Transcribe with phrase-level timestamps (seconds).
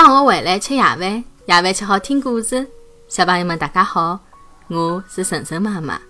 [0.00, 1.24] 放学回来吃夜饭，夜
[1.60, 2.64] 饭吃好听故事。
[3.08, 4.20] 小朋友们，大家好，
[4.68, 6.00] 我是晨晨妈妈。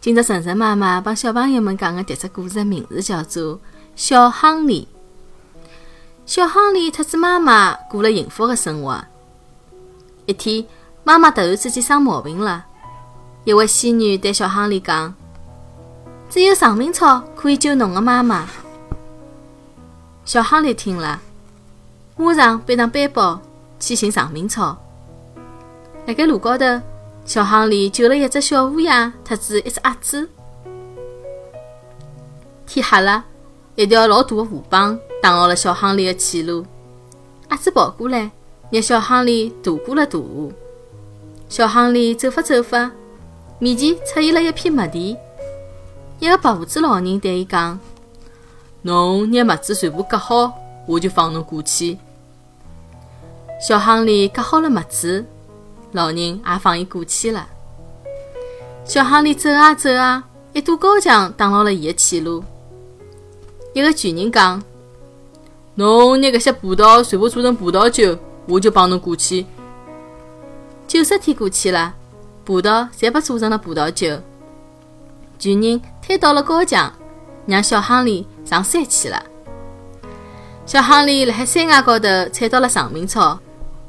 [0.00, 3.56] 今朝晨晨妈妈帮小朋友们讲的迭只故事的名字叫做
[3.94, 4.88] 《小亨利》。
[6.24, 9.04] 小亨利特子妈妈过了幸福的生活。
[10.24, 10.64] 一天，
[11.04, 12.64] 妈妈突然之间生毛病了。
[13.44, 15.14] 一位仙女对小亨利讲
[16.32, 18.48] ：“只有长命草可以救侬的妈妈。”
[20.24, 21.20] 小亨利听了。
[22.16, 23.40] 马上背上背包
[23.80, 24.76] 去寻长命草。
[26.06, 26.64] 辣盖路高头，
[27.24, 30.28] 小亨利救了一只小乌鸦，特子一只鸭子。
[32.66, 33.24] 天黑了，
[33.76, 36.64] 一条老大的河蚌挡牢了小亨利的去路。
[37.50, 38.30] 鸭子跑过来，
[38.70, 40.50] 让小亨利渡过了大河。
[41.48, 42.90] 小亨利走法走法，
[43.58, 45.16] 面前出现了一片麦田。
[46.18, 47.78] 一个白胡子老人对伊讲
[48.82, 50.52] ：“侬拿麦子全部割好，
[50.86, 51.98] 我就放侬过去。”
[53.60, 55.24] 小亨利割好了麦子，
[55.92, 57.48] 老人也放伊过去了。
[58.84, 62.42] 小亨利走啊走啊，一堵高墙挡牢了伊的去路。
[63.72, 64.60] 一个巨人讲
[65.76, 69.46] ：“侬拿搿些葡萄全部做成葡萄酒，我就帮侬过去。”
[70.88, 71.94] 九十天过去了，
[72.44, 74.18] 葡萄侪被做成了葡萄酒。
[75.38, 76.92] 巨人推倒了高墙，
[77.46, 79.22] 让小亨利上山去了。
[80.64, 83.38] 小亨利辣海山崖高头采到了长命草。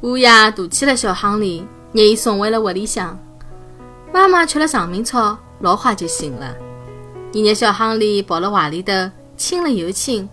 [0.01, 3.17] 乌鸦驮起了小亨利，拿伊送回了窝里向。
[4.11, 6.53] 妈妈吃了长命草，老快就醒了。
[7.31, 8.91] 伊拿小亨利抱了怀里头，
[9.37, 10.27] 亲了又亲。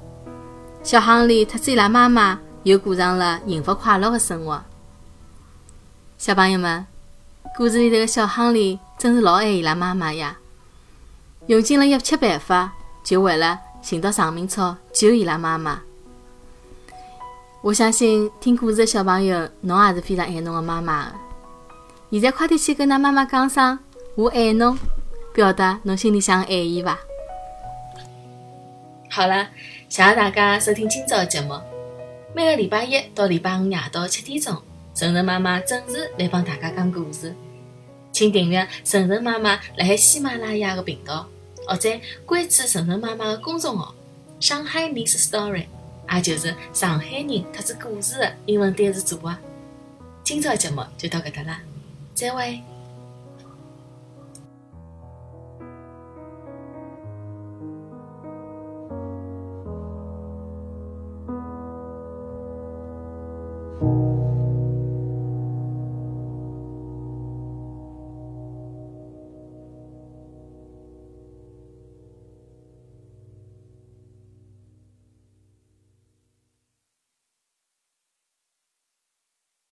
[0.82, 4.60] 小亨利特子伊拉妈妈又过上了幸福快乐的生活。
[6.16, 6.84] 小朋友们，
[7.56, 10.36] 故事里头的小亨利真是老爱伊拉妈妈呀，
[11.46, 12.72] 用尽了一切办法，
[13.04, 15.80] 就为了寻到长命草救伊拉妈妈。
[17.62, 21.14] 我相信听故事的小朋友，侬也是非常爱侬的妈妈的。
[22.10, 23.78] 现在快点去跟㑚妈妈讲声
[24.16, 24.78] “我爱侬”，
[25.34, 26.98] 表达侬心里向爱意伐？
[29.10, 29.46] 好了，
[29.90, 31.52] 谢谢大家收听今朝的节目。
[32.34, 34.56] 每个礼拜一到礼拜五夜到七点钟，
[34.94, 37.36] 晨晨妈妈准时来帮大家讲故事。
[38.10, 41.28] 请订阅晨晨妈妈辣海喜马拉雅的频道，
[41.66, 41.90] 或者
[42.24, 43.94] 关注晨晨妈妈的公众号
[44.40, 45.66] “上海 News Story”。
[46.12, 49.36] 也就是上海人特子故事的英文单词组合。
[50.24, 51.60] 今朝节目就到搿搭啦，
[52.14, 52.62] 再会。